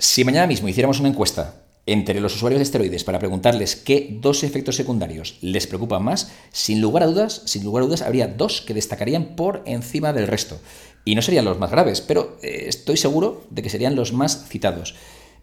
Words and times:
Si 0.00 0.24
mañana 0.24 0.46
mismo 0.46 0.66
hiciéramos 0.66 0.98
una 0.98 1.10
encuesta 1.10 1.56
entre 1.84 2.22
los 2.22 2.34
usuarios 2.34 2.58
de 2.58 2.62
esteroides 2.62 3.04
para 3.04 3.18
preguntarles 3.18 3.76
qué 3.76 4.16
dos 4.18 4.44
efectos 4.44 4.76
secundarios 4.76 5.36
les 5.42 5.66
preocupan 5.66 6.02
más, 6.02 6.32
sin 6.52 6.80
lugar 6.80 7.02
a 7.02 7.06
dudas, 7.06 7.42
sin 7.44 7.64
lugar 7.64 7.82
a 7.82 7.86
dudas 7.86 8.00
habría 8.00 8.26
dos 8.26 8.62
que 8.62 8.72
destacarían 8.72 9.36
por 9.36 9.62
encima 9.66 10.14
del 10.14 10.26
resto. 10.26 10.58
Y 11.04 11.16
no 11.16 11.20
serían 11.20 11.44
los 11.44 11.58
más 11.58 11.70
graves, 11.70 12.00
pero 12.00 12.38
eh, 12.42 12.64
estoy 12.68 12.96
seguro 12.96 13.44
de 13.50 13.60
que 13.60 13.68
serían 13.68 13.94
los 13.94 14.14
más 14.14 14.46
citados. 14.48 14.94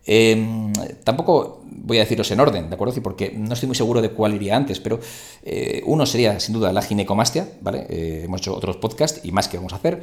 Em, 0.07 0.73
tampoco 1.03 1.61
voy 1.63 1.97
a 1.97 2.01
decirlos 2.01 2.31
en 2.31 2.39
orden, 2.39 2.67
¿de 2.67 2.73
acuerdo? 2.73 2.99
Porque 3.03 3.33
no 3.37 3.53
estoy 3.53 3.67
muy 3.67 3.75
seguro 3.75 4.01
de 4.01 4.09
cuál 4.09 4.33
iría 4.33 4.55
antes, 4.55 4.79
pero 4.79 4.99
eh, 5.43 5.83
uno 5.85 6.07
sería 6.07 6.39
sin 6.39 6.55
duda 6.55 6.73
la 6.73 6.81
ginecomastia, 6.81 7.47
¿vale? 7.61 7.85
Eh, 7.91 8.21
hemos 8.25 8.41
hecho 8.41 8.55
otros 8.55 8.77
podcasts 8.77 9.21
y 9.23 9.31
más 9.31 9.49
que 9.49 9.57
vamos 9.57 9.73
a 9.73 9.75
hacer. 9.75 10.01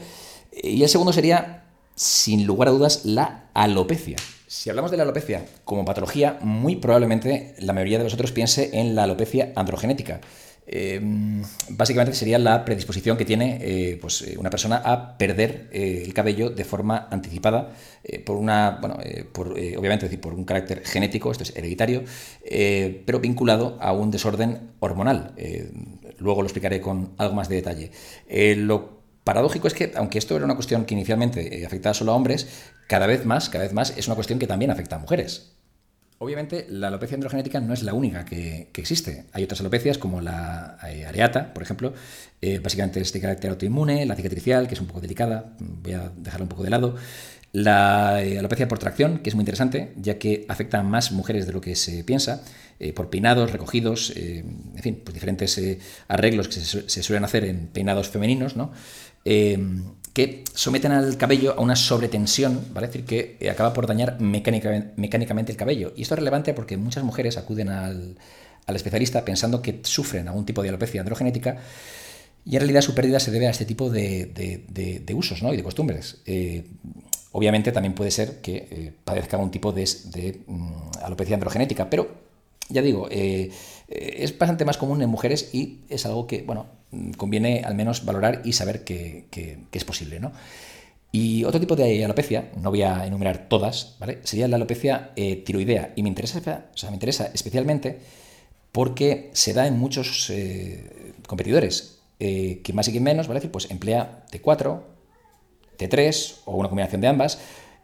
Y 0.53 0.81
el 0.81 0.89
segundo 0.89 1.13
sería, 1.13 1.65
sin 1.97 2.47
lugar 2.47 2.69
a 2.69 2.71
dudas, 2.71 3.05
la 3.05 3.51
alopecia. 3.53 4.17
Si 4.55 4.71
hablamos 4.71 4.93
de 4.93 4.97
la 4.97 5.03
alopecia 5.03 5.45
como 5.65 5.85
patología, 5.85 6.39
muy 6.41 6.77
probablemente 6.77 7.57
la 7.59 7.73
mayoría 7.73 7.99
de 7.99 8.05
vosotros 8.05 8.31
piense 8.31 8.71
en 8.79 8.95
la 8.95 9.03
alopecia 9.03 9.53
androgenética. 9.57 10.21
Em, 10.65 11.43
básicamente 11.71 12.15
sería 12.15 12.39
la 12.39 12.65
predisposición 12.65 13.17
que 13.17 13.25
tiene 13.25 13.59
eh, 13.61 13.99
pues, 14.01 14.23
eh, 14.23 14.37
una 14.39 14.51
persona 14.51 14.77
a 14.77 15.19
perder 15.19 15.69
eh, 15.73 16.05
el 16.07 16.15
cabello 16.15 16.51
de 16.51 16.65
forma 16.65 17.09
anticipada 17.11 17.73
por 18.25 18.37
una, 18.37 18.79
bueno, 18.81 18.99
por, 19.33 19.49
obviamente 19.49 20.07
por 20.19 20.35
un 20.35 20.45
carácter 20.45 20.83
genético, 20.85 21.33
esto 21.33 21.43
es 21.43 21.57
hereditario, 21.57 22.05
pero 23.07 23.19
vinculado 23.19 23.77
a 23.81 23.93
un 23.93 24.11
desorden 24.11 24.71
hormonal. 24.79 25.35
luego 26.19 26.43
lo 26.43 26.47
explicaré 26.47 26.81
con 26.81 27.15
algo 27.19 27.35
más 27.35 27.49
de 27.49 27.57
detalle. 27.57 27.91
Paradójico 29.25 29.67
es 29.67 29.75
que, 29.75 29.93
aunque 29.97 30.19
esto 30.19 30.37
era 30.37 30.45
una 30.45 30.55
cuestión 30.55 30.85
que 30.85 30.95
inicialmente 30.95 31.65
afectaba 31.67 31.95
solo 31.95 32.13
a 32.13 32.15
hombres, 32.15 32.47
cada 32.87 33.07
vez 33.07 33.25
más, 33.25 33.49
cada 33.49 33.65
vez 33.65 33.73
más 33.73 33.97
es 33.97 34.07
una 34.07 34.15
cuestión 34.15 34.39
que 34.39 34.47
también 34.47 34.71
afecta 34.71 34.97
a 34.97 34.99
mujeres. 34.99 35.55
Obviamente, 36.19 36.67
la 36.71 36.89
alopecia 36.89 37.17
androgenética 37.17 37.61
no 37.61 37.75
es 37.75 37.83
la 37.83 37.93
única 37.93 38.25
que, 38.25 38.71
existe. 38.77 39.25
Hay 39.33 39.45
otras 39.45 39.61
alopecias, 39.61 39.99
como 39.99 40.21
la 40.21 40.79
eh, 40.89 41.05
areata, 41.05 41.53
por 41.53 41.63
ejemplo. 41.63 41.93
Eh, 42.41 42.61
básicamente 42.61 43.01
es 43.01 43.13
de 43.13 43.21
carácter 43.21 43.51
autoinmune, 43.51 44.07
la 44.07 44.15
cicatricial, 44.15 44.69
que 44.69 44.75
es 44.75 44.81
un 44.81 44.87
poco 44.87 45.01
delicada, 45.01 45.53
voy 45.59 45.93
a 45.93 46.11
dejarla 46.17 46.45
un 46.45 46.49
poco 46.49 46.63
de 46.63 46.71
lado. 46.71 46.95
La 47.55 48.23
eh, 48.23 48.39
alopecia 48.39 48.69
por 48.69 48.79
tracción, 48.79 49.21
que 49.21 49.31
es 49.31 49.35
muy 49.35 49.43
interesante, 49.43 49.95
ya 49.97 50.19
que 50.19 50.45
afecta 50.49 50.81
a 50.81 50.83
más 50.83 51.11
mujeres 51.11 51.47
de 51.47 51.53
lo 51.53 51.63
que 51.63 51.75
se 51.75 52.05
piensa, 52.05 52.43
por 52.95 53.09
peinados, 53.09 53.51
recogidos, 53.53 54.13
en 54.17 54.83
fin, 54.83 55.01
pues 55.03 55.15
diferentes 55.15 55.59
arreglos 56.09 56.49
que 56.49 56.55
se, 56.55 57.03
suelen 57.03 57.25
hacer 57.25 57.45
en 57.45 57.69
peinados 57.69 58.11
femeninos, 58.11 58.57
¿no? 58.57 58.73
que 60.15 60.45
someten 60.55 60.93
al 60.93 61.19
cabello 61.19 61.59
a 61.59 61.61
una 61.61 61.75
sobretensión, 61.75 62.67
¿vale? 62.73 62.87
Es 62.87 62.93
decir, 62.93 63.05
que 63.05 63.37
eh, 63.41 63.51
acaba 63.51 63.75
por 63.75 63.89
dañar 63.89 64.21
mecánicamente 64.21 65.51
el 65.51 65.59
cabello. 65.59 65.93
Y 65.97 66.03
esto 66.03 66.15
es 66.15 66.21
relevante 66.21 66.55
porque 66.55 66.77
muchas 66.77 67.03
mujeres 67.03 67.37
acuden 67.37 67.69
al, 67.69 68.17
especialista 68.69 69.25
pensando 69.25 69.61
que 69.61 69.81
sufren 69.83 70.29
algún 70.29 70.47
tipo 70.47 70.63
de 70.63 70.69
alopecia 70.69 71.01
androgenética 71.01 71.59
y 72.47 72.55
en 72.55 72.61
realidad 72.61 72.81
su 72.81 72.95
pérdida 72.95 73.19
se 73.19 73.33
debe 73.33 73.49
a 73.49 73.51
este 73.51 73.65
tipo 73.65 73.91
de, 73.91 75.05
usos 75.15 75.43
¿no? 75.43 75.53
y 75.53 75.57
de 75.57 75.63
costumbres. 75.65 76.23
Eh, 76.27 76.65
obviamente 77.35 77.73
también 77.73 77.95
puede 77.95 78.11
ser 78.11 78.41
que 78.41 78.69
eh, 78.71 78.93
padezca 79.05 79.37
algún 79.37 79.51
tipo 79.51 79.73
de, 79.73 80.41
mm, 80.47 80.73
alopecia 81.03 81.35
androgenética, 81.35 81.91
pero 81.91 82.25
ya 82.71 82.81
digo, 82.81 83.09
es 83.11 84.39
bastante 84.39 84.65
más 84.65 84.79
común 84.79 85.03
en 85.03 85.11
mujeres 85.11 85.51
y 85.53 85.81
es 85.91 86.07
algo 86.07 86.27
que, 86.27 86.41
bueno, 86.41 86.65
conviene 87.17 87.63
al 87.65 87.75
menos 87.75 88.05
valorar 88.05 88.43
y 88.45 88.53
saber 88.53 88.85
que, 88.85 89.27
es 89.71 89.85
posible, 89.85 90.21
¿no? 90.21 90.33
Y 91.13 91.45
otro 91.45 91.61
tipo 91.61 91.77
de 91.77 92.05
alopecia, 92.05 92.51
no 92.57 92.71
voy 92.71 92.83
a 92.83 93.07
enumerar 93.07 93.49
todas, 93.49 93.97
¿vale? 94.01 94.19
Sería 94.25 94.49
la 94.49 94.57
alopecia 94.57 95.13
eh, 95.15 95.37
tiroidea. 95.37 95.93
Y 95.95 96.03
me 96.03 96.09
interesa, 96.09 96.39
o 96.75 96.77
sea, 96.77 96.91
me 96.91 96.97
interesa 96.97 97.31
especialmente 97.33 98.01
porque 98.73 99.31
se 99.33 99.53
da 99.53 99.69
en 99.69 99.79
muchos 99.79 100.29
eh, 100.31 101.13
competidores, 101.29 102.01
eh, 102.19 102.63
que 102.65 102.73
más 102.73 102.89
y 102.89 102.93
que 102.93 103.01
menos, 103.01 103.29
¿vale? 103.29 103.41
Pues 103.43 103.71
emplea 103.71 104.25
T4, 104.33 104.81
T3 105.79 106.37
o 106.47 106.57
una 106.57 106.69
combinación 106.69 107.01
de 107.01 107.09
ambas 107.09 107.39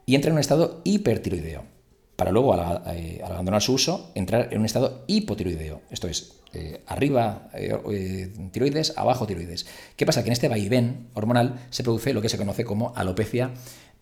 y 0.06 0.14
entra 0.14 0.28
en 0.28 0.34
un 0.34 0.40
estado 0.40 0.80
hipertiroideo 0.84 1.80
para 2.20 2.32
luego, 2.32 2.52
al, 2.52 2.82
eh, 2.94 3.22
abandonar 3.24 3.62
su 3.62 3.72
uso, 3.72 4.10
entrar 4.14 4.48
en 4.50 4.58
un 4.58 4.66
estado 4.66 5.04
hipotiroideo. 5.06 5.80
Esto 5.90 6.06
es, 6.06 6.34
eh, 6.52 6.82
arriba 6.86 7.48
eh, 7.54 8.28
tiroides, 8.52 8.92
abajo 8.98 9.26
tiroides. 9.26 9.64
¿Qué 9.96 10.04
pasa? 10.04 10.22
Que 10.22 10.28
en 10.28 10.34
este 10.34 10.48
vaivén 10.48 11.06
hormonal 11.14 11.58
se 11.70 11.82
produce 11.82 12.12
lo 12.12 12.20
que 12.20 12.28
se 12.28 12.36
conoce 12.36 12.62
como 12.62 12.92
alopecia 12.94 13.52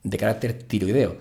de 0.02 0.16
carácter 0.16 0.64
tiroideo. 0.64 1.18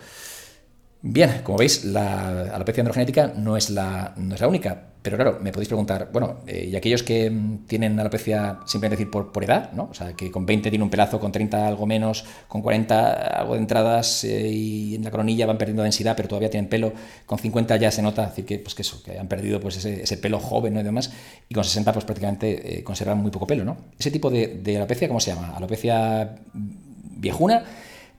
Bien, 1.01 1.41
como 1.43 1.59
veis, 1.59 1.85
la 1.85 2.55
alopecia 2.55 2.81
androgenética 2.81 3.31
no 3.35 3.55
es 3.55 3.69
la, 3.69 4.13
no 4.17 4.33
es 4.33 4.41
la 4.41 4.47
única, 4.47 4.87
pero 5.03 5.15
claro, 5.15 5.37
me 5.39 5.51
podéis 5.51 5.69
preguntar, 5.69 6.09
bueno, 6.11 6.39
eh, 6.47 6.69
y 6.71 6.75
aquellos 6.75 7.03
que 7.03 7.29
mm, 7.29 7.67
tienen 7.67 7.99
alopecia 7.99 8.59
simplemente 8.65 8.97
decir 9.03 9.11
por, 9.11 9.43
edad, 9.43 9.71
¿no? 9.73 9.89
O 9.91 9.93
sea, 9.93 10.13
que 10.13 10.31
con 10.31 10.45
20 10.45 10.69
tiene 10.69 10.83
un 10.83 10.89
pelazo, 10.89 11.19
con 11.19 11.31
30 11.31 11.67
algo 11.67 11.85
menos, 11.85 12.25
con 12.47 12.63
40 12.63 13.39
algo 13.39 13.53
de 13.53 13.59
entradas 13.59 14.23
eh, 14.23 14.49
y 14.49 14.95
en 14.95 15.03
la 15.03 15.11
coronilla 15.11 15.45
van 15.45 15.59
perdiendo 15.59 15.83
densidad, 15.83 16.15
pero 16.17 16.27
todavía 16.27 16.49
tienen 16.49 16.67
pelo, 16.67 16.91
con 17.27 17.37
50 17.37 17.77
ya 17.77 17.91
se 17.91 18.01
nota, 18.01 18.25
decir 18.25 18.45
que, 18.45 18.57
pues 18.57 18.73
que 18.73 18.81
eso, 18.81 19.01
que 19.03 19.19
han 19.19 19.27
perdido 19.27 19.59
pues 19.59 19.85
ese, 19.85 20.17
pelo 20.17 20.39
joven 20.39 20.73
¿no? 20.73 20.81
y 20.81 20.83
demás, 20.83 21.13
y 21.47 21.53
con 21.53 21.63
60 21.63 21.93
pues 21.93 22.05
prácticamente 22.05 22.79
eh, 22.79 22.83
conservan 22.83 23.19
muy 23.19 23.29
poco 23.29 23.45
pelo, 23.45 23.63
¿no? 23.63 23.77
Ese 23.99 24.09
tipo 24.09 24.31
de, 24.31 24.59
de 24.61 24.77
alopecia, 24.77 25.07
¿cómo 25.07 25.19
se 25.19 25.33
llama? 25.33 25.55
Alopecia 25.55 26.35
viejuna 26.53 27.63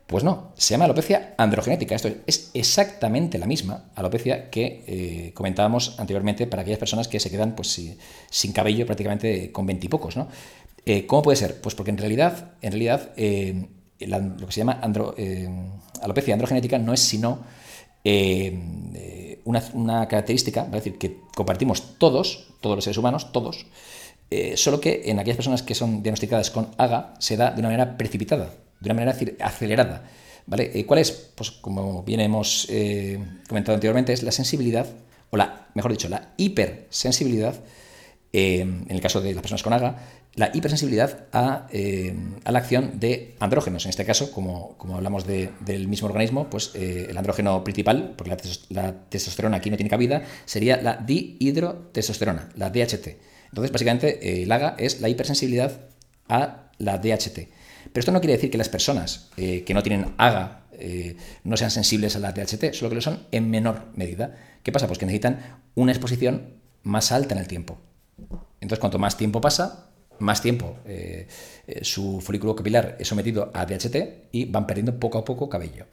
pues 0.09 0.25
no, 0.25 0.53
se 0.57 0.73
llama 0.73 0.87
alopecia 0.87 1.35
androgenética. 1.37 1.95
Esto 1.95 2.09
es 2.27 2.51
exactamente 2.55 3.37
la 3.37 3.45
misma 3.45 3.91
alopecia 3.95 4.49
que 4.49 4.83
eh, 4.87 5.33
comentábamos 5.35 6.01
anteriormente 6.01 6.47
para 6.47 6.63
aquellas 6.63 6.79
personas 6.79 7.09
que 7.09 7.21
se 7.21 7.31
quedan 7.31 7.55
pues, 7.55 7.79
sin 8.31 8.53
cabello 8.53 8.87
prácticamente 8.87 9.53
con 9.53 9.67
veintipocos. 9.67 10.17
¿no? 10.17 10.29
Eh, 10.87 11.05
¿Cómo 11.07 11.21
puede 11.21 11.37
ser? 11.37 11.61
Pues 11.61 11.75
porque 11.75 11.91
en 11.91 11.99
realidad, 11.99 12.53
en 12.63 12.73
realidad 12.73 13.11
eh, 13.19 13.67
lo 14.01 14.47
que 14.47 14.53
se 14.53 14.61
llama 14.61 14.81
alopecia 16.01 16.33
androgenética 16.33 16.79
no 16.79 16.95
es 16.95 17.01
sino 17.01 17.45
una, 19.45 20.09
característica, 20.09 20.63
es 20.65 20.73
decir, 20.73 20.97
que 20.97 21.19
compartimos 21.35 21.99
todos, 21.99 22.55
todos 22.63 22.77
los 22.77 22.85
seres 22.85 22.97
humanos, 22.97 23.31
todos, 23.31 23.67
solo 24.55 24.81
que 24.81 25.03
en 25.05 25.19
aquellas 25.19 25.37
personas 25.37 25.63
que 25.63 25.75
son 25.75 26.03
diagnosticadas 26.03 26.51
con 26.51 26.69
AGA 26.79 27.13
se 27.19 27.37
da 27.37 27.51
de 27.51 27.61
una 27.61 27.69
manera 27.69 27.99
precipitada 27.99 28.49
de 28.81 28.91
una 28.91 28.95
manera 28.95 29.17
acelerada. 29.41 30.05
¿vale? 30.49 30.71
Eh, 30.75 30.87
¿Cuál 30.87 31.01
es? 31.01 31.13
Pues 31.13 31.51
como 31.51 32.03
bien 32.03 32.21
hemos 32.21 32.67
eh, 32.71 33.19
comentado 33.49 33.75
anteriormente, 33.75 34.13
es 34.13 34.23
la 34.23 34.33
sensibilidad, 34.33 34.87
o 35.31 35.37
la, 35.37 35.69
mejor 35.75 35.93
dicho, 35.93 36.09
la 36.09 36.33
hipersensibilidad, 36.37 37.55
eh, 38.33 38.61
en 38.61 38.87
el 38.89 39.01
caso 39.01 39.21
de 39.21 39.33
las 39.33 39.43
personas 39.43 39.63
con 39.63 39.73
AGA, 39.73 39.97
la 40.35 40.51
hipersensibilidad 40.55 41.27
a, 41.33 41.67
la 41.73 42.59
acción 42.59 43.01
de 43.01 43.35
andrógenos. 43.41 43.87
En 43.87 43.91
este 43.91 44.05
caso, 44.05 44.31
como, 44.31 44.77
como 44.79 44.97
hablamos 44.97 45.27
del 45.27 45.89
mismo 45.89 46.07
organismo, 46.07 46.49
pues 46.49 46.73
el 46.77 47.17
andrógeno 47.17 47.65
principal, 47.65 48.15
porque 48.17 48.37
la, 48.69 48.95
testosterona 49.09 49.57
aquí 49.57 49.69
no 49.69 49.77
tiene 49.77 49.91
cabida, 49.91 50.23
sería 50.45 50.81
la 50.81 50.97
dihidrotestosterona, 50.97 52.51
la 52.55 52.71
DHT. 52.71 53.09
Entonces, 53.49 53.73
básicamente, 53.73 54.43
el 54.43 54.53
AGA 54.53 54.77
es 54.79 55.01
la 55.01 55.09
hipersensibilidad 55.09 55.81
a 56.29 56.71
la 56.79 56.99
DHT. 56.99 57.49
Pero 57.93 58.01
esto 58.01 58.13
no 58.13 58.21
quiere 58.21 58.35
decir 58.35 58.51
que 58.51 58.59
las 58.59 58.69
personas 58.69 59.29
eh, 59.37 59.65
que 59.65 59.75
no 59.75 59.83
tienen 59.83 60.15
AGA 60.17 60.63
eh, 60.81 61.17
no 61.45 61.57
sean 61.57 61.71
sensibles 61.71 62.15
a 62.17 62.21
la 62.21 62.33
DHT, 62.33 62.73
solo 62.73 62.89
que 62.89 62.95
lo 62.95 63.01
son 63.01 63.27
en 63.33 63.51
menor 63.51 63.87
medida. 63.95 64.37
¿Qué 64.63 64.73
pasa? 64.73 64.87
Pues 64.87 64.99
que 64.99 65.07
necesitan 65.07 65.61
una 65.75 65.93
exposición 65.93 66.55
más 66.85 67.11
alta 67.11 67.35
en 67.35 67.41
el 67.41 67.49
tiempo. 67.49 67.79
Entonces, 68.61 68.79
cuanto 68.79 68.99
más 68.99 69.17
tiempo 69.17 69.41
pasa, 69.41 69.91
más 70.21 70.41
tiempo 70.41 70.77
eh, 70.87 71.27
su 71.83 72.21
folículo 72.21 72.55
capilar 72.55 72.97
es 72.99 73.09
sometido 73.09 73.51
a 73.55 73.67
DHT 73.67 73.97
y 74.33 74.45
van 74.47 74.67
perdiendo 74.67 74.99
poco 74.99 75.19
a 75.19 75.25
poco 75.25 75.49
cabello. 75.49 75.87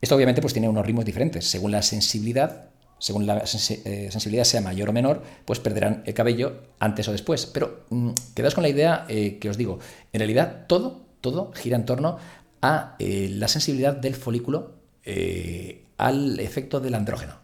Esto 0.00 0.16
obviamente 0.16 0.40
pues, 0.40 0.52
tiene 0.52 0.68
unos 0.68 0.84
ritmos 0.86 1.04
diferentes. 1.04 1.48
Según 1.48 1.70
la 1.70 1.82
sensibilidad, 1.82 2.70
según 2.98 3.26
la 3.26 3.46
sensibilidad 3.46 4.44
sea 4.44 4.60
mayor 4.60 4.90
o 4.90 4.92
menor, 4.92 5.22
pues 5.44 5.60
perderán 5.60 6.02
el 6.06 6.14
cabello 6.14 6.62
antes 6.78 7.08
o 7.08 7.12
después. 7.12 7.46
Pero 7.46 7.84
mm, 7.90 8.10
quedaos 8.34 8.54
con 8.54 8.62
la 8.62 8.68
idea 8.68 9.06
que 9.06 9.48
os 9.48 9.56
digo, 9.56 9.78
en 10.12 10.20
realidad 10.20 10.66
todo 10.66 11.03
todo 11.24 11.52
gira 11.54 11.76
en 11.76 11.86
torno 11.86 12.18
a 12.60 12.96
eh, 12.98 13.28
la 13.32 13.48
sensibilidad 13.48 13.96
del 13.96 14.14
folículo 14.14 14.74
eh, 15.04 15.86
al 15.96 16.38
efecto 16.38 16.80
del 16.80 16.94
andrógeno. 16.94 17.34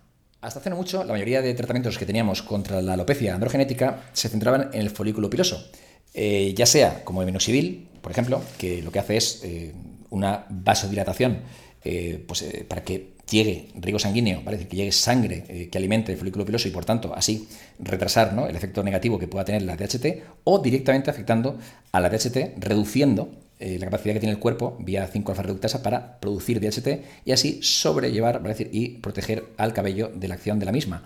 Hasta 0.43 0.61
hace 0.61 0.71
no 0.71 0.77
mucho, 0.77 1.03
la 1.03 1.13
mayoría 1.13 1.41
de 1.41 1.55
tratamientos 1.55 1.99
que 1.99 2.07
teníamos 2.07 2.43
contra 2.43 2.81
la 2.83 2.93
alopecia 2.93 3.35
androgenética 3.35 4.05
se 4.13 4.29
centraban 4.29 4.69
en 4.73 4.81
el 4.81 4.91
folículo 4.91 5.29
piloso, 5.31 5.71
eh, 6.13 6.53
ya 6.55 6.67
sea 6.67 7.05
como 7.05 7.23
el 7.23 7.27
minoxidil, 7.27 7.89
por 8.03 8.13
ejemplo, 8.13 8.43
que 8.59 8.83
lo 8.83 8.93
que 8.93 8.99
hace 8.99 9.17
es 9.17 9.43
una 10.11 10.47
vasodilatación 10.49 11.41
pues, 12.27 12.45
para 12.67 12.83
que 12.83 13.13
llegue 13.31 13.69
riego 13.75 13.99
sanguíneo, 13.99 14.43
¿vale? 14.43 14.67
que 14.67 14.77
llegue 14.77 14.93
sangre 14.93 15.69
que 15.71 15.79
alimente 15.79 16.13
el 16.13 16.19
folículo 16.19 16.45
piloso 16.47 16.67
y 16.67 16.71
por 16.71 16.85
tanto 16.87 17.15
así 17.15 17.47
retrasar 17.79 18.35
el 18.49 18.57
efecto 18.57 18.83
negativo 18.83 19.19
que 19.19 19.29
pueda 19.29 19.45
tener 19.45 19.63
la 19.63 19.77
DHT 19.77 20.07
o 20.45 20.59
directamente 20.59 21.11
afectando 21.11 21.59
a 21.93 22.01
la 22.01 22.09
DHT 22.09 22.59
reduciendo 22.59 23.31
eh, 23.61 23.79
la 23.79 23.85
capacidad 23.85 24.15
que 24.15 24.21
tiene 24.21 24.33
el 24.33 24.39
cuerpo 24.39 24.75
vía 24.81 25.07
5-alfa 25.13 25.43
reductasa 25.43 25.83
para 25.83 26.19
producir 26.19 26.61
DHT 26.61 26.89
y 27.27 27.33
así 27.33 27.61
sobrellevar, 27.63 28.43
y 28.73 28.89
proteger 28.89 29.45
al 29.59 29.75
cabello 29.75 30.11
de 30.15 30.29
la 30.29 30.35
acción 30.35 30.59
de 30.59 30.65
la 30.65 30.73
misma. 30.73 31.03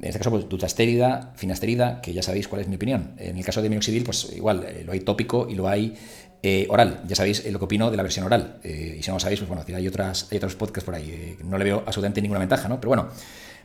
En 0.00 0.04
este 0.04 0.18
caso, 0.18 0.30
pues 0.30 0.48
dutasterida, 0.48 1.32
finasterida, 1.34 2.00
que 2.00 2.12
ya 2.12 2.22
sabéis 2.22 2.46
cuál 2.46 2.62
es 2.62 2.68
mi 2.68 2.76
opinión. 2.76 3.14
En 3.18 3.36
el 3.36 3.44
caso 3.44 3.62
de 3.62 3.68
minoxidil, 3.68 4.04
pues 4.04 4.30
igual, 4.32 4.64
eh, 4.64 4.84
lo 4.86 4.92
hay 4.92 5.00
tópico 5.00 5.48
y 5.50 5.56
lo 5.56 5.66
hay 5.66 5.96
eh, 6.40 6.68
oral. 6.70 7.02
Ya 7.08 7.16
sabéis 7.16 7.44
lo 7.50 7.58
que 7.58 7.64
opino 7.64 7.90
de 7.90 7.96
la 7.96 8.04
versión 8.04 8.24
oral. 8.24 8.60
y 8.62 9.02
si 9.02 9.08
no 9.08 9.14
lo 9.14 9.20
sabéis, 9.20 9.40
pues 9.40 9.48
bueno, 9.48 9.64
hay, 9.66 9.88
otras, 9.88 10.28
hay 10.30 10.36
otros 10.36 10.54
podcasts 10.54 10.84
por 10.84 10.94
ahí. 10.94 11.36
no 11.42 11.58
le 11.58 11.64
veo 11.64 11.82
absolutamente 11.84 12.22
ninguna 12.22 12.38
ventaja, 12.38 12.68
¿no? 12.68 12.80
Pero 12.80 12.90
bueno, 12.90 13.08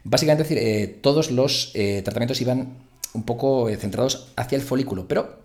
básicamente 0.03 0.55
decir, 0.55 1.01
todos 1.01 1.29
los 1.29 1.71
tratamientos 1.71 2.41
iban 2.41 2.79
un 3.13 3.23
poco 3.25 3.69
centrados 3.77 4.33
hacia 4.35 4.55
el 4.55 4.63
folículo, 4.63 5.07
pero 5.07 5.43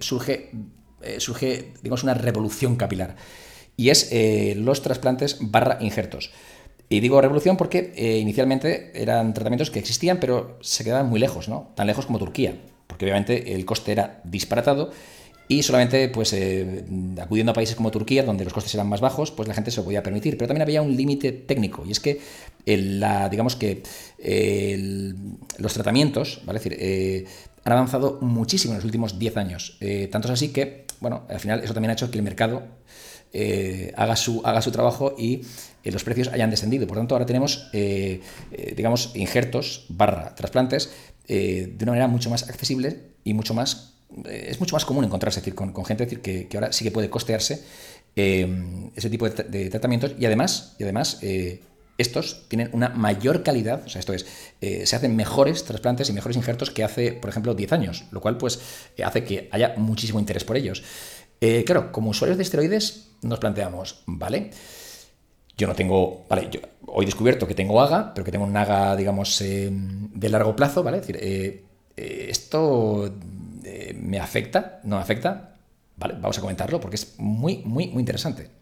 surge 0.00 0.50
eh, 1.02 1.18
surge, 1.18 1.72
digamos, 1.82 2.02
una 2.02 2.14
revolución 2.14 2.76
capilar. 2.76 3.16
Y 3.76 3.88
es 3.88 4.08
eh, 4.12 4.54
los 4.56 4.82
trasplantes 4.82 5.38
barra 5.40 5.78
injertos. 5.80 6.30
Y 6.88 7.00
digo 7.00 7.20
revolución 7.20 7.56
porque 7.56 7.92
eh, 7.96 8.18
inicialmente 8.18 8.90
eran 8.94 9.32
tratamientos 9.32 9.70
que 9.70 9.78
existían, 9.78 10.18
pero 10.20 10.58
se 10.60 10.84
quedaban 10.84 11.08
muy 11.08 11.20
lejos, 11.20 11.48
¿no? 11.48 11.72
Tan 11.74 11.86
lejos 11.86 12.04
como 12.04 12.18
Turquía, 12.18 12.60
porque 12.86 13.06
obviamente 13.06 13.54
el 13.54 13.64
coste 13.64 13.92
era 13.92 14.20
disparatado 14.24 14.90
y 15.48 15.62
solamente 15.62 16.08
pues 16.08 16.34
acudiendo 17.20 17.50
a 17.52 17.54
países 17.54 17.74
como 17.74 17.90
Turquía, 17.90 18.22
donde 18.22 18.44
los 18.44 18.52
costes 18.52 18.74
eran 18.74 18.88
más 18.88 19.00
bajos, 19.00 19.30
pues 19.32 19.48
la 19.48 19.54
gente 19.54 19.70
se 19.70 19.78
lo 19.78 19.84
podía 19.84 20.02
permitir. 20.02 20.36
Pero 20.36 20.48
también 20.48 20.62
había 20.62 20.82
un 20.82 20.96
límite 20.96 21.32
técnico, 21.32 21.84
y 21.84 21.90
es 21.90 21.98
que 21.98 22.20
la, 22.66 23.28
digamos 23.28 23.56
que 23.56 23.82
los 25.58 25.72
tratamientos, 25.72 26.42
¿vale? 26.44 26.60
decir, 26.60 27.26
han 27.64 27.72
avanzado 27.72 28.18
muchísimo 28.20 28.74
en 28.74 28.78
los 28.78 28.84
últimos 28.84 29.18
10 29.18 29.36
años. 29.38 29.78
tanto 30.10 30.28
es 30.28 30.34
así 30.34 30.48
que 30.50 30.86
bueno, 31.00 31.24
al 31.28 31.40
final 31.40 31.60
eso 31.60 31.74
también 31.74 31.90
ha 31.90 31.94
hecho 31.94 32.10
que 32.10 32.18
el 32.18 32.24
mercado 32.24 32.62
eh, 33.32 33.92
haga, 33.96 34.16
su, 34.16 34.42
haga 34.44 34.60
su 34.60 34.72
trabajo 34.72 35.14
y 35.16 35.42
eh, 35.84 35.92
los 35.92 36.02
precios 36.04 36.28
hayan 36.28 36.50
descendido. 36.50 36.86
Por 36.86 36.96
tanto, 36.96 37.14
ahora 37.14 37.26
tenemos, 37.26 37.68
eh, 37.72 38.20
digamos, 38.76 39.12
injertos 39.14 39.86
barra 39.88 40.34
trasplantes 40.34 40.90
de 41.28 41.76
una 41.82 41.92
manera 41.92 42.08
mucho 42.08 42.28
más 42.28 42.48
accesible 42.48 43.12
y 43.22 43.34
mucho 43.34 43.54
más 43.54 43.94
es 44.28 44.58
mucho 44.58 44.74
más 44.74 44.84
común 44.84 45.04
encontrarse 45.04 45.40
con, 45.54 45.72
gente 45.84 46.08
que, 46.08 46.48
ahora 46.54 46.72
sí 46.72 46.82
que 46.82 46.90
puede 46.90 47.08
costearse 47.08 47.62
ese 48.16 49.10
tipo 49.10 49.30
de, 49.30 49.70
tratamientos 49.70 50.14
y 50.18 50.26
además, 50.26 50.74
y 50.80 50.82
además 50.82 51.20
estos 52.00 52.48
tienen 52.48 52.70
una 52.72 52.88
mayor 52.88 53.42
calidad, 53.42 53.82
o 53.84 53.88
sea, 53.88 54.00
esto 54.00 54.12
es, 54.12 54.26
eh, 54.60 54.86
se 54.86 54.96
hacen 54.96 55.16
mejores 55.16 55.64
trasplantes 55.64 56.08
y 56.08 56.12
mejores 56.12 56.36
injertos 56.36 56.70
que 56.70 56.82
hace, 56.82 57.12
por 57.12 57.30
ejemplo, 57.30 57.54
10 57.54 57.72
años, 57.72 58.04
lo 58.10 58.20
cual 58.20 58.38
pues 58.38 58.60
eh, 58.96 59.04
hace 59.04 59.24
que 59.24 59.48
haya 59.52 59.74
muchísimo 59.76 60.18
interés 60.18 60.44
por 60.44 60.56
ellos. 60.56 60.82
Eh, 61.40 61.64
claro, 61.64 61.92
como 61.92 62.10
usuarios 62.10 62.38
de 62.38 62.42
esteroides 62.42 63.08
nos 63.22 63.38
planteamos, 63.38 64.02
¿vale? 64.06 64.50
Yo 65.56 65.66
no 65.66 65.74
tengo, 65.74 66.24
vale, 66.28 66.48
yo 66.50 66.60
hoy 66.86 67.04
he 67.04 67.06
descubierto 67.06 67.46
que 67.46 67.54
tengo 67.54 67.80
AGA, 67.80 68.14
pero 68.14 68.24
que 68.24 68.32
tengo 68.32 68.46
un 68.46 68.56
AGA, 68.56 68.96
digamos, 68.96 69.38
de 69.40 70.28
largo 70.30 70.56
plazo, 70.56 70.82
¿vale? 70.82 70.98
Es 70.98 71.06
decir, 71.06 71.66
¿esto 71.96 73.14
me 73.94 74.18
afecta? 74.18 74.80
¿No 74.84 74.96
me 74.96 75.02
afecta? 75.02 75.56
Vale, 75.96 76.14
vamos 76.14 76.38
a 76.38 76.40
comentarlo 76.40 76.80
porque 76.80 76.96
es 76.96 77.14
muy, 77.18 77.58
muy, 77.58 77.88
muy 77.88 78.00
interesante. 78.00 78.59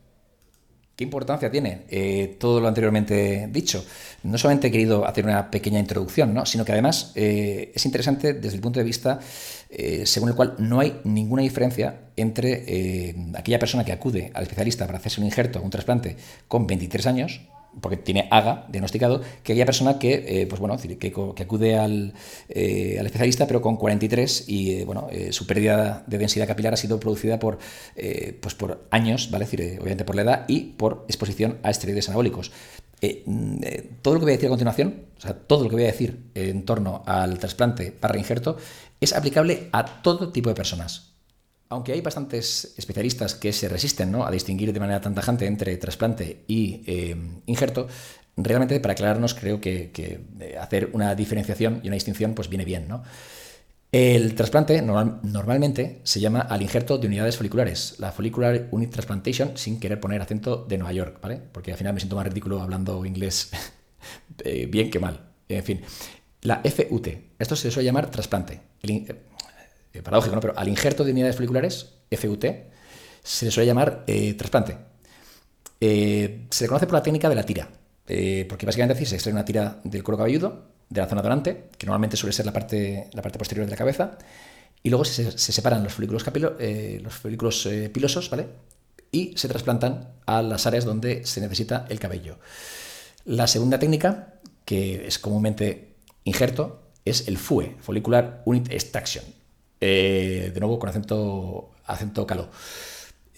¿Qué 0.99 1.05
importancia 1.05 1.49
tiene 1.49 1.83
eh, 1.91 2.35
todo 2.41 2.61
lo 2.61 2.67
anteriormente 2.67 3.49
dicho? 3.53 3.85
No 4.25 4.37
solamente 4.37 4.67
he 4.67 4.71
querido 4.73 5.07
hacer 5.07 5.25
una 5.25 5.49
pequeña 5.49 5.79
introducción, 5.79 6.35
¿no? 6.35 6.45
sino 6.45 6.65
que 6.65 6.73
además 6.73 7.13
eh, 7.15 7.71
es 7.73 7.87
interesante 7.87 8.33
desde 8.33 8.57
el 8.57 8.61
punto 8.61 8.81
de 8.81 8.85
vista 8.85 9.21
eh, 9.71 10.05
según 10.07 10.31
el 10.31 10.35
cual 10.35 10.57
no 10.59 10.81
hay 10.81 10.99
ninguna 11.05 11.43
diferencia 11.43 12.01
entre 12.17 13.15
aquella 13.37 13.61
persona 13.61 13.85
que 13.85 13.93
acude 13.93 14.33
al 14.35 14.43
especialista 14.43 14.87
para 14.87 14.99
hacerse 14.99 15.21
un 15.21 15.27
injerto, 15.27 15.63
un 15.63 15.71
trasplante, 15.71 16.17
con 16.49 16.67
23 16.67 17.07
años, 17.07 17.43
porque 17.81 17.97
tiene 17.97 18.29
AGA 18.31 18.67
diagnosticado, 18.69 19.21
que 19.21 19.53
aquella 19.53 19.67
persona 19.67 19.99
que, 19.99 20.43
eh, 20.43 20.47
pues 20.47 20.61
bueno, 20.61 20.77
que, 20.79 21.43
acude 21.43 21.77
al, 21.77 22.15
eh, 22.49 22.97
al, 22.99 23.07
especialista 23.07 23.47
pero 23.47 23.61
con 23.61 23.77
43 23.77 24.49
y 24.49 24.73
eh, 24.73 24.85
bueno, 24.85 25.09
su 25.31 25.47
pérdida 25.47 26.05
de 26.07 26.19
densidad 26.19 26.47
capilar 26.47 26.75
ha 26.75 26.77
sido 26.77 27.01
producida 27.01 27.39
por, 27.39 27.59
pues 28.41 28.55
por 28.55 28.87
años, 28.91 29.31
¿vale? 29.31 29.45
decir, 29.45 29.79
obviamente 29.81 30.05
por 30.05 30.17
la 30.17 30.23
edad 30.23 30.45
y 30.49 30.61
por 30.61 31.05
exposición 31.09 31.59
a 31.63 31.71
esteroides 31.71 32.09
anabólicos. 32.09 32.53
Mm, 33.01 33.61
todo 34.03 34.15
lo 34.15 34.21
que 34.21 34.25
voy 34.25 34.33
a 34.33 34.37
decir 34.37 34.49
a 34.49 34.51
continuación, 34.51 35.05
o 35.17 35.21
sea, 35.21 35.35
todo 35.35 35.65
lo 35.65 35.71
que 35.71 35.77
voy 35.77 35.85
a 35.85 35.89
decir 35.89 36.31
en 36.35 36.65
torno 36.65 37.03
al 37.07 37.39
trasplante 37.39 37.93
para 37.93 38.19
injerto 38.19 38.57
es 39.01 39.13
aplicable 39.13 39.69
a 39.73 40.03
todo 40.03 40.33
tipo 40.33 40.49
de 40.49 40.55
personas. 40.55 41.08
Aunque 41.71 41.93
hay 41.93 42.01
bastantes 42.01 42.75
especialistas 42.77 43.35
que 43.35 43.53
se 43.53 43.69
resisten 43.69 44.15
a 44.15 44.31
distinguir 44.31 44.73
de 44.73 44.81
manera 44.81 45.01
tan 45.01 45.15
tajante 45.15 45.47
entre 45.47 45.77
trasplante 45.77 46.45
y 46.49 46.83
eh, 46.87 47.17
injerto, 47.47 47.87
realmente 48.37 48.81
para 48.81 48.93
aclararnos 48.93 49.35
creo 49.35 49.61
que, 49.61 49.93
eh, 50.41 50.57
hacer 50.59 50.91
una 50.93 51.15
diferenciación 51.15 51.81
y 51.83 51.89
una 51.89 51.95
distinción 51.95 52.35
pues 52.35 52.49
viene 52.49 52.65
bien. 52.65 52.89
¿no? 52.89 53.03
El 53.91 54.35
trasplante 54.35 54.83
normalmente 54.83 56.01
se 56.05 56.21
llama 56.21 56.41
al 56.41 56.61
injerto 56.61 56.99
de 56.99 57.07
unidades 57.07 57.39
foliculares, 57.39 57.97
la 57.99 58.13
Follicular 58.13 58.69
Unit 58.71 58.91
Transplantation, 58.91 59.57
sin 59.57 59.81
querer 59.81 59.99
poner 59.99 60.21
acento 60.21 60.67
de 60.69 60.77
Nueva 60.77 60.93
York, 60.93 61.19
¿vale? 61.23 61.41
Porque 61.53 61.73
al 61.73 61.79
final 61.79 61.95
me 61.95 62.01
siento 62.01 62.17
más 62.17 62.27
ridículo 62.27 62.61
hablando 62.61 63.07
inglés 63.07 63.51
eh, 64.45 64.67
bien 64.67 64.91
que 64.91 64.99
mal. 64.99 65.31
En 65.49 65.65
fin, 65.65 65.81
la 66.43 66.61
FUT, 66.63 67.09
esto 67.39 67.57
se 67.57 67.71
suele 67.71 67.87
llamar 67.87 68.11
trasplante. 68.11 68.61
Eh, 69.93 70.03
paradójico, 70.03 70.35
¿no? 70.35 70.41
Pero 70.41 70.59
al 70.59 70.69
injerto 70.69 71.05
de 71.05 71.13
unidades 71.13 71.37
foliculares, 71.37 71.95
FUT, 72.11 72.45
se 73.23 73.45
le 73.47 73.51
suele 73.51 73.67
llamar 73.67 74.05
eh, 74.07 74.35
trasplante. 74.35 74.77
Eh, 75.81 76.47
se 76.51 76.65
le 76.65 76.69
conoce 76.69 76.87
por 76.87 76.95
la 76.95 77.03
técnica 77.03 77.29
de 77.29 77.35
la 77.35 77.43
tira, 77.43 77.69
porque 78.49 78.67
básicamente 78.67 79.05
se 79.05 79.15
extrae 79.15 79.33
una 79.33 79.45
tira 79.45 79.81
del 79.85 80.03
cuero 80.03 80.19
cabelludo, 80.19 80.65
de 80.89 81.01
la 81.01 81.07
zona 81.07 81.23
donante, 81.23 81.69
que 81.77 81.87
normalmente 81.87 82.17
suele 82.17 82.33
ser 82.33 82.47
la 82.47 82.53
parte, 82.53 83.11
posterior 83.39 83.67
de 83.67 83.71
la 83.71 83.77
cabeza, 83.77 84.17
y 84.83 84.89
luego 84.89 85.05
se, 85.05 85.37
separan 85.37 85.85
los 85.85 85.93
folículos, 85.93 86.25
los 87.03 87.15
folículos 87.15 87.69
pilosos. 87.93 88.31
Y 89.13 89.37
se 89.37 89.49
trasplantan 89.49 90.15
a 90.27 90.43
las 90.43 90.67
áreas 90.67 90.85
donde 90.85 91.25
se 91.27 91.41
necesita 91.41 91.87
el 91.89 91.99
cabello. 91.99 92.39
La 93.25 93.47
segunda 93.47 93.79
técnica, 93.79 94.35
que 94.65 95.07
es 95.07 95.19
comúnmente 95.19 95.97
injerto, 96.25 96.83
es 97.05 97.29
el 97.29 97.39
FUE, 97.39 97.77
Follicular 97.81 98.43
Unit 98.45 98.71
Extraction. 98.71 99.38
Eh, 99.81 100.51
de 100.53 100.61
nuevo 100.61 100.79
con 100.79 100.89
acento, 100.89 101.71
acento 101.85 102.27
caló. 102.27 102.49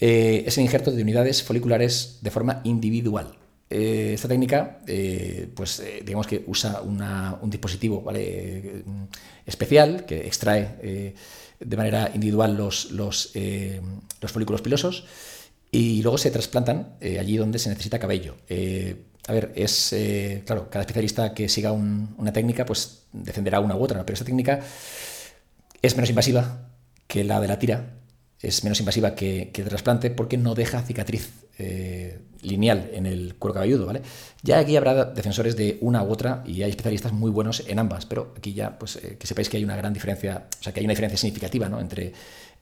Eh, 0.00 0.44
es 0.46 0.56
el 0.56 0.64
injerto 0.64 0.90
de 0.90 1.02
unidades 1.02 1.42
foliculares 1.42 2.18
de 2.22 2.30
forma 2.30 2.60
individual. 2.64 3.36
Eh, 3.68 4.12
esta 4.14 4.26
técnica, 4.26 4.78
pues 5.54 5.82
digamos 6.04 6.26
que 6.26 6.42
usa 6.46 6.80
un 6.82 7.50
dispositivo 7.50 8.04
especial 9.46 10.04
que 10.06 10.26
extrae 10.26 11.14
de 11.60 11.76
manera 11.76 12.10
individual 12.12 12.56
los, 12.56 12.90
los, 12.90 13.32
los, 14.20 14.32
folículos 14.32 14.62
pilosos 14.62 15.04
y 15.70 16.02
luego 16.02 16.18
se 16.18 16.32
trasplantan 16.32 16.94
allí 17.00 17.36
donde 17.36 17.60
se 17.60 17.68
necesita 17.68 18.00
cabello. 18.00 18.34
a 19.28 19.32
ver, 19.32 19.52
es 19.54 19.94
claro, 20.44 20.68
cada 20.68 20.80
especialista 20.80 21.32
que 21.32 21.48
siga 21.48 21.70
una 21.70 22.32
técnica, 22.32 22.66
pues 22.66 23.02
defenderá 23.12 23.60
una 23.60 23.76
u 23.76 23.84
otra, 23.84 24.04
pero 24.04 24.14
esta 24.14 24.24
técnica 24.24 24.60
es 25.82 25.96
menos 25.96 26.10
invasiva 26.10 26.70
que 27.06 27.24
la 27.24 27.40
de 27.40 27.48
la 27.48 27.58
tira, 27.58 28.00
es 28.40 28.64
menos 28.64 28.80
invasiva 28.80 29.14
que, 29.14 29.52
el 29.54 29.64
trasplante 29.64 30.10
porque 30.10 30.38
no 30.38 30.54
deja 30.54 30.82
cicatriz 30.82 31.30
eh, 31.58 32.20
lineal 32.42 32.90
en 32.94 33.06
el 33.06 33.34
cuero 33.34 33.54
cabelludo, 33.54 33.86
¿vale? 33.86 34.02
Ya 34.42 34.58
aquí 34.58 34.76
habrá 34.76 35.04
defensores 35.04 35.56
de 35.56 35.78
una 35.82 36.02
u 36.02 36.10
otra 36.10 36.42
y 36.46 36.62
hay 36.62 36.70
especialistas 36.70 37.12
muy 37.12 37.30
buenos 37.30 37.64
en 37.66 37.78
ambas, 37.78 38.06
pero 38.06 38.32
aquí 38.36 38.54
ya 38.54 38.78
pues 38.78 38.96
eh, 38.96 39.16
que 39.18 39.26
sepáis 39.26 39.48
que 39.48 39.58
hay 39.58 39.64
una 39.64 39.76
gran 39.76 39.92
diferencia, 39.92 40.46
o 40.58 40.62
sea 40.62 40.72
que 40.72 40.80
hay 40.80 40.86
una 40.86 40.92
diferencia 40.92 41.18
significativa 41.18 41.68
¿no? 41.68 41.80
entre, 41.80 42.12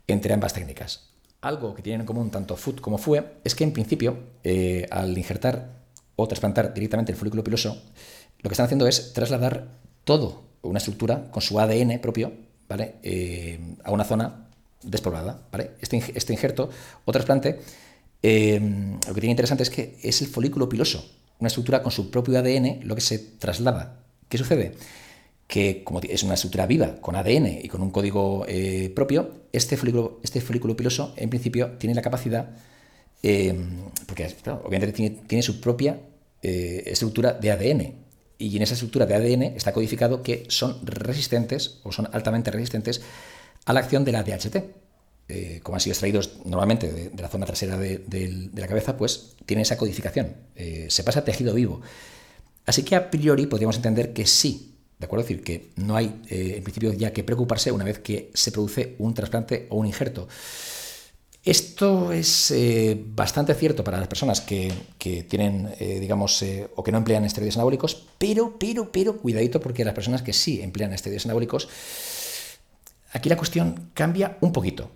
entre 0.07 0.35
ambas 0.35 0.53
técnicas. 0.53 1.11
Algo 1.41 1.75
que 1.75 1.83
tienen 1.83 2.01
en 2.01 2.07
común 2.07 2.31
tanto 2.31 2.57
FUT 2.57 2.81
como 2.81 2.99
FUE 2.99 3.25
es 3.45 3.55
que 3.55 3.63
en 3.63 3.73
principio 3.73 4.19
eh, 4.43 4.87
al 4.91 5.17
injertar 5.17 5.79
o 6.17 6.27
trasplantar 6.27 6.75
directamente 6.75 7.13
el 7.13 7.19
folículo 7.19 7.45
piloso, 7.45 7.81
lo 8.41 8.49
que 8.49 8.55
están 8.55 8.67
haciendo 8.67 8.89
es 8.89 9.13
trasladar 9.13 9.69
todo 10.03 10.49
una 10.63 10.79
estructura 10.79 11.31
con 11.31 11.43
su 11.43 11.61
ADN 11.61 12.01
propio 12.01 12.33
¿vale? 12.69 12.97
Eh, 13.03 13.59
a 13.85 13.91
una 13.91 14.05
zona 14.05 14.47
despoblada. 14.83 15.41
¿vale? 15.51 15.73
Este, 15.81 16.03
este 16.15 16.33
injerto 16.33 16.71
o 17.05 17.13
trasplante, 17.13 17.59
eh, 18.23 18.61
lo 19.07 19.15
que 19.15 19.21
tiene 19.21 19.33
interesante 19.33 19.63
es 19.63 19.71
que 19.71 19.97
es 20.03 20.21
el 20.21 20.29
folículo 20.29 20.69
piloso, 20.69 21.11
una 21.39 21.49
estructura 21.49 21.83
con 21.83 21.93
su 21.93 22.11
propio 22.11 22.39
ADN, 22.39 22.81
lo 22.85 22.95
que 22.95 23.01
se 23.01 23.19
traslada. 23.19 24.01
¿Qué 24.29 24.39
sucede? 24.39 24.75
Que 25.47 25.83
como 25.83 26.01
es 26.01 26.23
una 26.23 26.35
estructura 26.35 26.67
viva, 26.67 26.97
con 27.01 27.17
ADN 27.17 27.61
y 27.63 27.69
con 27.69 27.81
un 27.81 27.91
código 27.91 28.45
eh, 28.47 28.93
propio, 28.95 29.31
este 29.53 29.77
folículo, 29.77 30.21
este 30.23 30.41
folículo 30.41 30.77
piloso 30.77 31.15
en 31.17 31.31
principio 31.31 31.73
tiene 31.79 31.95
la 31.95 32.03
capacidad, 32.03 32.51
porque 34.07 34.37
obviamente 34.65 34.93
tiene, 34.93 35.17
tiene 35.27 35.43
su 35.43 35.61
propia 35.61 35.99
estructura 36.41 37.33
de 37.33 37.51
ADN, 37.51 37.95
y 38.39 38.57
en 38.57 38.63
esa 38.63 38.75
estructura 38.75 39.05
de 39.05 39.15
ADN 39.15 39.43
está 39.43 39.73
codificado 39.73 40.23
que 40.23 40.45
son 40.49 40.79
resistentes 40.85 41.81
o 41.83 41.93
son 41.93 42.09
altamente 42.13 42.51
resistentes 42.51 43.03
a 43.65 43.73
la 43.73 43.81
acción 43.81 44.05
de 44.05 44.13
la 44.13 44.23
DHT. 44.23 44.57
eh, 45.31 45.61
como 45.63 45.77
han 45.77 45.81
sido 45.81 45.93
extraídos 45.93 46.39
normalmente 46.47 46.91
de, 46.91 47.23
la 47.23 47.29
zona 47.29 47.45
trasera 47.45 47.77
de, 47.77 48.51
la 48.55 48.67
cabeza, 48.67 48.97
pues 48.97 49.37
tiene 49.45 49.63
esa 49.63 49.77
codificación, 49.77 50.35
eh, 50.57 50.87
se 50.89 51.03
pasa 51.03 51.21
a 51.21 51.25
tejido 51.25 51.53
vivo. 51.53 51.83
Así 52.65 52.83
que 52.83 52.97
a 52.97 53.11
priori 53.11 53.47
podríamos 53.47 53.77
entender 53.77 54.15
que 54.15 54.27
sí, 54.27 54.75
¿de 54.99 55.05
acuerdo? 55.05 55.23
Es 55.23 55.29
decir, 55.29 55.45
que 55.45 55.71
no 55.77 55.97
hay 55.97 56.23
eh, 56.31 56.55
en 56.57 56.63
principio 56.63 56.93
ya 56.95 57.13
que 57.13 57.25
preocuparse 57.25 57.73
una 57.73 57.85
vez 57.85 57.99
que 57.99 58.31
se 58.33 58.53
produce 58.53 58.95
un 58.99 59.13
trasplante 59.13 59.67
o 59.69 59.77
un 59.77 59.87
injerto. 59.87 60.29
Esto 61.49 62.13
es 62.13 62.53
bastante 63.15 63.55
cierto 63.55 63.83
para 63.83 63.99
las 63.99 64.09
personas 64.09 64.43
que, 64.43 64.71
tienen, 65.29 65.75
digamos, 65.79 66.45
o 66.77 66.85
que 66.85 66.93
no 66.93 66.99
emplean 66.99 67.25
esteroides 67.25 67.57
anabólicos, 67.57 68.07
pero, 68.19 68.59
pero, 68.59 68.93
pero, 68.93 69.17
cuidadito 69.17 69.59
porque 69.59 69.83
las 69.83 69.95
personas 69.95 70.21
que 70.21 70.35
sí 70.35 70.61
emplean 70.61 70.93
esteroides 70.93 71.25
anabólicos, 71.25 71.69
aquí 73.13 73.31
la 73.31 73.37
cuestión 73.37 73.91
cambia 73.95 74.37
un 74.43 74.53
poquito. 74.53 74.91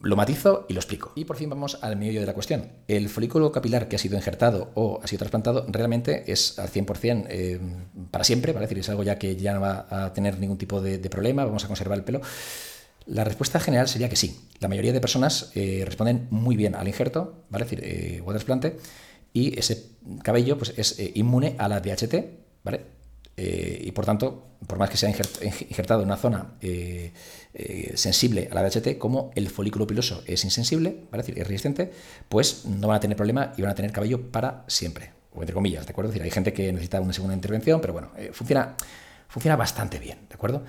Lo 0.00 0.16
matizo 0.16 0.66
y 0.68 0.72
lo 0.72 0.80
explico. 0.80 1.12
Y 1.14 1.24
por 1.24 1.36
fin 1.36 1.50
vamos 1.50 1.78
al 1.82 1.96
meollo 1.96 2.20
de 2.20 2.26
la 2.26 2.34
cuestión. 2.34 2.70
El 2.88 3.08
folículo 3.08 3.52
capilar 3.52 3.88
que 3.88 3.96
ha 3.96 3.98
sido 3.98 4.16
injertado 4.16 4.70
o 4.74 5.00
ha 5.02 5.06
sido 5.06 5.18
trasplantado 5.18 5.66
realmente 5.68 6.30
es 6.30 6.58
al 6.58 6.70
100% 6.70 7.26
eh, 7.28 7.60
para 8.10 8.24
siempre, 8.24 8.52
¿vale? 8.52 8.66
decir, 8.66 8.78
es 8.78 8.88
algo 8.88 9.02
ya 9.02 9.18
que 9.18 9.36
ya 9.36 9.52
no 9.54 9.60
va 9.60 9.86
a 9.90 10.12
tener 10.12 10.38
ningún 10.38 10.58
tipo 10.58 10.80
de, 10.80 10.98
problema, 11.10 11.44
vamos 11.44 11.64
a 11.64 11.66
conservar 11.66 11.98
el 11.98 12.04
pelo. 12.04 12.20
La 13.06 13.24
respuesta 13.24 13.60
general 13.60 13.88
sería 13.88 14.08
que 14.08 14.16
sí. 14.16 14.40
La 14.60 14.68
mayoría 14.68 14.92
de 14.92 15.00
personas 15.00 15.52
eh, 15.54 15.82
responden 15.86 16.26
muy 16.30 16.56
bien 16.56 16.74
al 16.74 16.88
injerto, 16.88 17.44
¿vale? 17.50 17.64
Decir, 17.64 17.80
eh, 17.82 18.22
y 19.32 19.58
ese 19.58 19.90
cabello 20.22 20.56
pues, 20.56 20.72
es 20.76 20.98
inmune 21.14 21.56
a 21.58 21.68
la 21.68 21.80
DHT, 21.80 22.14
¿vale? 22.64 22.96
Eh, 23.36 23.82
y 23.84 23.92
por 23.92 24.06
tanto, 24.06 24.56
por 24.66 24.78
más 24.78 24.88
que 24.88 24.96
sea 24.96 25.10
injertado 25.10 26.00
en 26.00 26.06
una 26.06 26.16
zona 26.16 26.54
eh, 26.62 27.12
eh, 27.52 27.92
sensible 27.94 28.48
a 28.50 28.54
la 28.54 28.62
DHT, 28.62 28.96
como 28.96 29.30
el 29.34 29.50
folículo 29.50 29.86
piloso 29.86 30.22
es 30.26 30.42
insensible, 30.44 31.04
¿vale? 31.10 31.20
es, 31.20 31.26
decir, 31.26 31.42
es 31.42 31.46
resistente, 31.46 31.92
pues 32.30 32.64
no 32.64 32.88
van 32.88 32.96
a 32.96 33.00
tener 33.00 33.16
problema 33.16 33.52
y 33.56 33.62
van 33.62 33.72
a 33.72 33.74
tener 33.74 33.92
cabello 33.92 34.32
para 34.32 34.64
siempre, 34.68 35.12
o 35.34 35.40
entre 35.40 35.52
comillas, 35.52 35.84
¿de 35.84 35.90
acuerdo? 35.90 36.10
Es 36.10 36.14
decir, 36.14 36.24
hay 36.24 36.30
gente 36.30 36.54
que 36.54 36.72
necesita 36.72 36.98
una 37.00 37.12
segunda 37.12 37.34
intervención, 37.34 37.78
pero 37.82 37.92
bueno, 37.92 38.10
funciona, 38.32 38.74
funciona 39.28 39.56
bastante 39.56 39.98
bien, 39.98 40.20
¿de 40.30 40.34
acuerdo? 40.34 40.64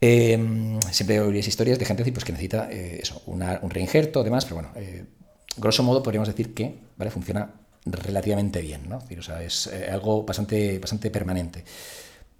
Siempre 0.00 1.20
oiréis 1.20 1.48
historias 1.48 1.78
de 1.78 1.84
gente 1.84 2.04
pues, 2.12 2.24
que 2.24 2.32
necesita 2.32 2.70
eso, 2.70 3.22
un 3.26 3.70
reinjerto, 3.70 4.22
demás, 4.22 4.44
pero 4.44 4.56
bueno, 4.56 4.72
grosso 5.56 5.82
modo 5.82 6.02
podríamos 6.02 6.28
decir 6.28 6.54
que 6.54 6.78
¿vale? 6.96 7.10
funciona 7.10 7.50
relativamente 7.86 8.60
bien, 8.60 8.88
¿no? 8.88 8.98
Es 9.08 9.68
eh, 9.68 9.88
algo 9.90 10.24
bastante, 10.24 10.78
bastante 10.78 11.10
permanente. 11.10 11.64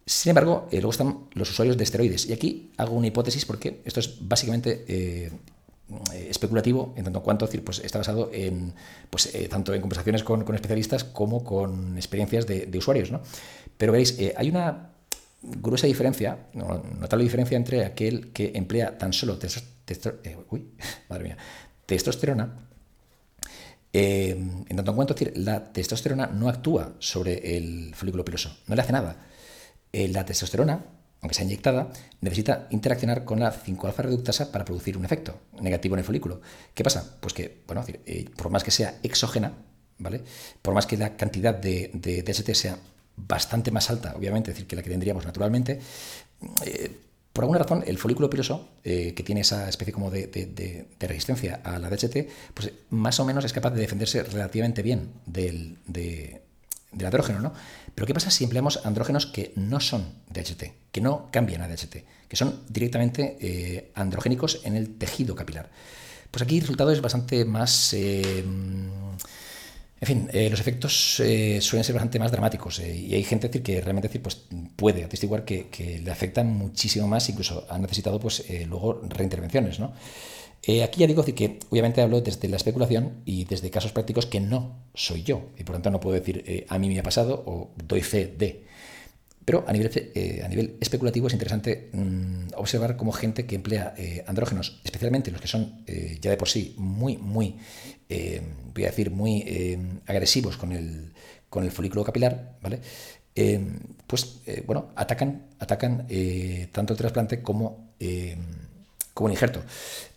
Sin 0.05 0.31
embargo, 0.31 0.69
eh, 0.71 0.77
luego 0.77 0.91
están 0.91 1.29
los 1.35 1.51
usuarios 1.51 1.77
de 1.77 1.85
esteroides. 1.85 2.27
Y 2.27 2.33
aquí 2.33 2.73
hago 2.77 2.95
una 2.95 3.07
hipótesis 3.07 3.45
porque 3.45 3.81
esto 3.85 4.01
es 4.01 4.19
básicamente 4.21 4.85
eh, 4.89 5.33
especulativo 6.29 6.95
en 6.97 7.05
tanto 7.05 7.23
cuanto 7.23 7.47
decir, 7.47 7.65
pues 7.65 7.79
está 7.81 7.99
basado 7.99 8.31
en 8.33 8.75
pues, 9.09 9.33
tanto 9.49 9.73
en 9.73 9.81
conversaciones 9.81 10.25
con, 10.25 10.43
especialistas 10.55 11.05
como 11.05 11.45
con 11.45 11.97
experiencias 11.97 12.47
de, 12.47 12.77
usuarios. 12.77 13.11
¿no? 13.11 13.21
Pero 13.77 13.93
veréis, 13.93 14.19
hay 14.37 14.49
una 14.49 14.91
gruesa 15.61 15.87
diferencia, 15.87 16.49
notable 16.55 17.25
diferencia 17.25 17.57
entre 17.57 17.85
aquel 17.85 18.33
que 18.33 18.53
emplea 18.55 18.99
tan 18.99 19.13
solo 19.13 19.39
testosterona 21.87 22.67
eh, 23.99 24.31
en 24.31 24.77
tanto 24.77 24.91
en 24.91 24.95
cuanto 24.95 25.15
la 25.37 25.73
testosterona 25.73 26.27
no 26.27 26.51
actúa 26.51 26.97
sobre 26.99 27.57
el 27.57 27.95
folículo 27.95 28.27
piloso, 28.27 28.55
no 28.67 28.75
le 28.75 28.83
hace 28.83 28.93
nada. 28.93 29.25
Eh, 29.91 30.09
la 30.09 30.23
testosterona, 30.23 30.85
aunque 31.23 31.35
sea 31.35 31.47
inyectada, 31.47 31.89
necesita 32.21 32.67
interaccionar 32.73 33.25
con 33.25 33.41
la 33.41 33.51
5-alfa 33.51 34.03
reductasa 34.03 34.53
para 34.53 34.67
producir 34.67 34.99
un 34.99 35.07
efecto 35.07 35.41
negativo 35.63 35.95
en 35.95 36.01
el 36.01 36.05
folículo. 36.05 36.43
¿Qué 36.75 36.85
pasa? 36.85 37.17
Pues 37.21 37.33
que, 37.33 37.63
bueno, 37.67 37.87
eh, 37.89 38.27
por 38.37 38.51
más 38.51 38.65
que 38.65 38.71
sea 38.71 38.99
exógena, 39.03 39.55
¿vale? 39.97 40.21
Por 40.61 40.75
más 40.75 40.87
que 40.87 40.99
la 40.99 41.17
cantidad 41.17 41.55
de, 41.55 41.91
de 41.95 42.23
DST 42.23 42.53
sea 42.53 42.79
bastante 43.17 43.71
más 43.71 43.91
alta, 43.91 44.15
obviamente, 44.17 44.51
es 44.51 44.57
decir, 44.57 44.69
que 44.69 44.77
la 44.77 44.83
que 44.83 44.91
tendríamos 44.91 45.25
naturalmente, 45.25 45.81
por 47.37 47.45
alguna 47.45 47.59
razón, 47.59 47.85
el 47.87 47.99
folículo 47.99 48.31
piloso, 48.31 48.71
eh, 48.83 49.13
que 49.15 49.23
tiene 49.23 49.43
esa 49.43 49.69
especie 49.69 49.93
como 49.93 50.11
de, 50.11 50.87
resistencia 50.99 51.61
a 51.63 51.79
la 51.79 51.91
DHT, 51.91 52.17
pues 52.55 52.73
más 52.89 53.21
o 53.21 53.27
menos 53.27 53.45
es 53.45 53.53
capaz 53.53 53.73
de 53.73 53.81
defenderse 53.83 54.23
relativamente 54.23 54.81
bien 54.81 55.11
del, 55.27 55.77
andrógeno, 56.99 57.41
¿no? 57.41 57.53
Pero 57.95 58.07
¿qué 58.07 58.15
pasa 58.15 58.31
si 58.31 58.45
empleamos 58.45 58.81
andrógenos 58.87 59.27
que 59.27 59.53
no 59.57 59.81
son 59.81 60.15
DHT, 60.31 60.91
que 60.91 61.03
no 61.03 61.29
cambian 61.31 61.61
a 61.61 61.69
DHT, 61.69 61.97
que 62.27 62.37
son 62.37 62.63
directamente 62.71 63.37
eh, 63.39 63.93
androgénicos 63.95 64.63
en 64.65 64.75
el 64.75 64.97
tejido 64.97 65.35
capilar? 65.35 65.69
Pues 66.31 66.41
aquí 66.41 66.55
el 66.55 66.63
resultado 66.63 66.91
es 66.91 67.03
bastante 67.03 67.45
más... 67.45 67.95
En 69.99 70.07
fin, 70.07 70.29
eh, 70.33 70.51
los 70.51 70.61
efectos 70.61 71.21
eh, 71.21 71.59
suelen 71.63 71.83
ser 71.83 71.95
bastante 71.95 72.19
más 72.19 72.31
dramáticos 72.31 72.81
eh, 72.81 72.95
y 72.95 73.15
hay 73.15 73.25
gente 73.25 73.49
decir, 73.49 73.63
que 73.63 73.81
realmente 73.81 74.09
decir, 74.09 74.21
pues, 74.21 74.43
puede 74.77 75.05
atestiguar 75.05 75.45
que, 75.45 76.01
le 76.05 76.11
afectan 76.11 76.49
muchísimo 76.55 77.09
más, 77.09 77.29
incluso 77.31 77.67
han 77.71 77.81
necesitado 77.81 78.21
pues, 78.21 78.45
luego 78.67 79.01
reintervenciones. 79.09 79.81
¿no? 79.81 79.95
aquí 80.85 81.01
ya 81.01 81.07
digo 81.07 81.23
decir, 81.23 81.35
que 81.35 81.59
obviamente 81.71 82.03
hablo 82.03 82.21
desde 82.21 82.49
la 82.49 82.57
especulación 82.57 83.23
y 83.25 83.45
desde 83.45 83.71
casos 83.71 83.93
prácticos 83.93 84.27
que 84.27 84.41
no 84.41 84.77
soy 84.95 85.23
yo 85.23 85.51
y 85.57 85.63
por 85.63 85.77
tanto 85.77 85.91
no 85.91 86.01
puedo 86.01 86.19
decir 86.19 86.67
a 86.69 86.79
mí 86.79 86.89
me 86.89 86.99
ha 86.99 87.03
pasado 87.05 87.43
o 87.47 87.71
doy 87.77 88.03
fe 88.03 88.27
de. 88.27 88.65
Pero 89.47 89.65
a 89.65 89.73
nivel, 89.73 89.91
eh, 89.95 90.43
a 90.45 90.49
nivel 90.49 90.77
especulativo 90.81 91.29
es 91.29 91.33
interesante 91.33 91.89
mm, 91.93 92.49
observar 92.57 92.97
cómo 92.97 93.13
gente 93.13 93.47
que 93.47 93.55
emplea 93.55 93.95
eh, 93.97 94.25
andrógenos, 94.27 94.81
especialmente 94.83 95.31
los 95.31 95.41
que 95.41 95.47
son 95.47 95.85
eh, 95.87 96.19
ya 96.21 96.31
de 96.33 96.37
por 96.37 96.49
sí 96.49 96.75
muy, 96.79 97.17
muy, 97.17 97.57
voy 98.75 98.85
a 98.85 98.89
decir, 98.89 99.11
muy 99.13 99.79
agresivos 100.07 100.57
con 100.57 100.73
el, 100.73 101.13
con 101.49 101.63
el 101.65 101.71
folículo 101.71 102.05
capilar, 102.05 102.59
¿vale? 102.61 102.81
pues 104.07 104.41
bueno, 104.67 104.93
atacan, 104.97 105.47
atacan 105.59 106.07
tanto 106.73 106.93
el 106.93 106.99
trasplante 106.99 107.43
como 107.43 107.95
como 109.17 109.27
un 109.27 109.33
injerto. 109.33 109.63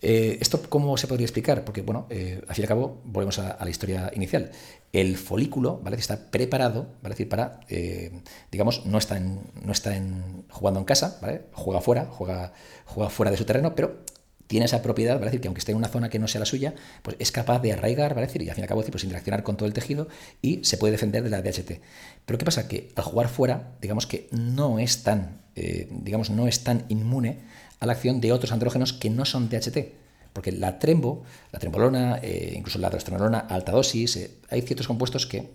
¿Esto 0.02 0.62
cómo 0.68 0.98
se 0.98 1.08
podría 1.08 1.24
explicar? 1.24 1.64
Porque, 1.64 1.82
bueno, 1.82 2.08
al 2.10 2.54
fin 2.54 2.58
y 2.58 2.62
al 2.64 2.68
cabo, 2.68 3.02
volvemos 3.06 3.40
a, 3.40 3.58
la 3.64 3.70
historia 3.70 4.12
inicial 4.14 4.52
el 4.92 5.18
folículo, 5.18 5.80
¿vale? 5.84 5.98
Está 5.98 6.32
preparado, 6.32 6.88
¿vale? 7.02 7.14
decir, 7.14 7.30
para, 7.30 7.60
eh, 7.70 8.12
digamos, 8.52 8.86
no 8.86 8.98
está, 8.98 9.18
en, 9.18 9.42
no 9.64 9.72
está 9.72 9.96
en, 9.96 10.46
jugando 10.50 10.80
en 10.80 10.86
casa, 10.86 11.20
¿vale? 11.22 11.44
Juega 11.54 11.82
fuera, 11.82 12.06
juega, 12.06 12.54
juega 12.86 13.10
fuera 13.10 13.32
de 13.32 13.38
su 13.38 13.46
terreno, 13.46 13.76
pero 13.76 14.00
tiene 14.48 14.66
esa 14.66 14.82
propiedad, 14.82 15.16
¿vale? 15.16 15.26
decir, 15.26 15.42
que 15.42 15.48
aunque 15.48 15.60
esté 15.60 15.74
en 15.74 15.78
una 15.78 15.90
zona 15.90 16.10
que 16.10 16.18
no 16.18 16.28
sea 16.28 16.40
la 16.40 16.46
suya, 16.46 16.74
pues 17.04 17.16
es 17.20 17.32
capaz 17.32 17.60
de 17.60 17.72
arraigar, 17.72 18.16
¿vale? 18.16 18.26
decir, 18.26 18.42
y 18.42 18.50
al 18.50 18.56
fin 18.56 18.64
y 18.64 18.66
al 18.66 18.70
cabo, 18.70 18.84
pues 18.84 19.04
interaccionar 19.04 19.44
con 19.44 19.58
todo 19.58 19.68
el 19.68 19.74
tejido 19.74 20.08
y 20.42 20.64
se 20.64 20.78
puede 20.78 20.94
defender 20.94 21.24
de 21.24 21.30
la 21.30 21.44
DHT. 21.44 21.82
Pero 22.26 22.40
¿qué 22.40 22.46
pasa? 22.46 22.68
Que 22.68 22.92
al 22.96 23.04
jugar 23.04 23.30
fuera, 23.30 23.78
digamos 23.80 24.08
que 24.08 24.28
no 24.32 24.80
es 24.80 25.04
tan, 25.04 25.44
eh, 25.56 25.88
digamos, 25.92 26.32
no 26.32 26.48
es 26.48 26.64
tan 26.64 26.86
inmune 26.90 27.42
a 27.80 27.86
la 27.86 27.94
acción 27.94 28.22
de 28.22 28.32
otros 28.32 28.52
andrógenos 28.52 28.94
que 28.94 29.10
no 29.10 29.26
son 29.26 29.50
DHT. 29.50 29.78
Porque 30.34 30.52
la 30.52 30.78
trembo, 30.78 31.24
la 31.52 31.60
trembolona, 31.60 32.20
eh, 32.22 32.54
incluso 32.56 32.80
la 32.80 32.90
drostanolona 32.90 33.40
a 33.50 33.56
alta 33.56 33.72
dosis, 33.72 34.16
eh, 34.16 34.32
hay 34.50 34.62
ciertos 34.62 34.88
compuestos 34.88 35.26
que 35.26 35.50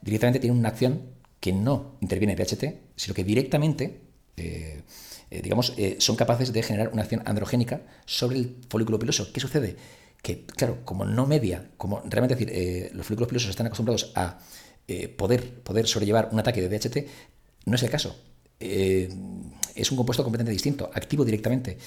directamente 0.00 0.40
tienen 0.40 0.58
una 0.58 0.70
acción 0.70 1.02
que 1.40 1.52
no 1.52 1.96
interviene 2.00 2.32
en 2.32 2.38
DHT, 2.38 2.64
sino 2.96 3.14
que 3.14 3.24
directamente, 3.24 4.00
eh, 4.36 4.82
digamos, 5.30 5.74
son 5.98 6.16
capaces 6.16 6.52
de 6.52 6.62
generar 6.62 6.90
una 6.92 7.02
acción 7.02 7.22
androgénica 7.26 7.82
sobre 8.06 8.38
el 8.38 8.56
folículo 8.68 8.98
piloso. 8.98 9.32
¿Qué 9.32 9.40
sucede? 9.40 9.76
Que, 10.22 10.46
claro, 10.46 10.78
como 10.84 11.04
no 11.04 11.26
media, 11.26 11.70
como 11.76 12.00
realmente 12.08 12.36
decir, 12.36 12.94
los 12.94 13.06
folículos 13.06 13.28
pilosos 13.28 13.50
están 13.50 13.66
acostumbrados 13.66 14.12
a 14.14 14.38
poder, 15.16 15.62
poder 15.62 15.86
sobrellevar 15.86 16.28
un 16.32 16.38
ataque 16.38 16.66
de 16.66 16.78
DHT, 16.78 17.08
no 17.66 17.74
es 17.74 17.82
el 17.82 17.90
caso 17.90 18.16
es 19.74 19.90
un 19.90 19.96
compuesto 19.96 20.22
completamente 20.22 20.52
distinto, 20.52 20.90
activo 20.94 21.24
directamente. 21.24 21.78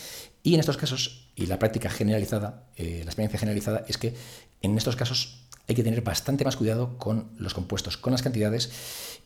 Y 0.44 0.54
en 0.54 0.60
estos 0.60 0.78
casos, 0.78 1.30
y 1.36 1.46
la 1.46 1.60
práctica 1.60 1.90
generalizada, 1.90 2.68
eh, 2.78 3.02
la 3.04 3.06
experiencia 3.06 3.40
generalizada, 3.40 3.86
es 3.88 3.98
que 3.98 4.14
en 4.62 4.78
estos 4.78 4.96
casos 4.96 5.48
hay 5.68 5.76
que 5.76 5.84
tener 5.84 6.02
bastante 6.02 6.46
más 6.46 6.56
cuidado 6.56 6.98
con 6.98 7.32
los 7.38 7.54
compuestos, 7.54 7.98
con 7.98 8.12
las 8.12 8.22
cantidades 8.22 8.72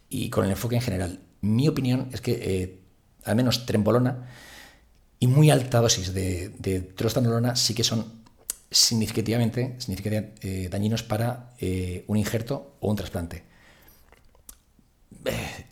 y 0.10 0.30
con 0.30 0.46
el 0.46 0.52
enfoque 0.52 0.76
en 0.76 0.82
general. 0.82 1.20
Mi 1.42 1.68
opinión 1.68 2.10
es 2.12 2.22
que 2.22 2.32
eh, 2.32 2.80
al 3.24 3.36
menos 3.36 3.66
trembolona 3.66 4.30
y 5.20 5.28
muy 5.28 5.52
alta 5.52 5.82
dosis 5.82 6.14
de, 6.14 6.50
de 6.60 6.80
trostanolona 6.82 7.56
sí 7.56 7.74
que 7.74 7.84
son 7.84 8.20
significativamente, 8.72 9.78
eh, 10.42 10.70
dañinos 10.72 11.04
para 11.04 11.52
un 12.08 12.18
injerto 12.18 12.78
o 12.80 12.90
un 12.90 12.96
trasplante. 12.96 13.49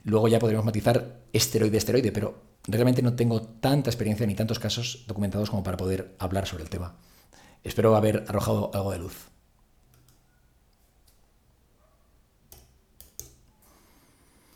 Luego 0.04 0.28
ya 0.28 0.40
podremos 0.40 0.66
matizar 0.66 1.22
esteroide-esteroide, 1.34 2.12
pero 2.12 2.42
realmente 2.68 3.02
no 3.02 3.16
tengo 3.16 3.42
tanta 3.42 3.90
experiencia 3.90 4.26
ni 4.28 4.36
tantos 4.36 4.60
casos 4.60 5.06
documentados 5.08 5.50
como 5.50 5.64
para 5.64 5.78
poder 5.78 6.16
hablar 6.20 6.48
sobre 6.48 6.64
el 6.64 6.70
tema. 6.70 6.96
Espero 7.64 7.96
haber 7.96 8.26
arrojado 8.28 8.72
algo 8.74 8.92
de 8.92 9.00
luz. 9.00 9.28